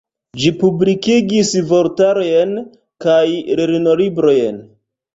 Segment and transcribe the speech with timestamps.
[0.43, 2.57] Ĝi publikigis vortarojn
[3.07, 3.23] kaj
[3.63, 4.63] lernolibrojn.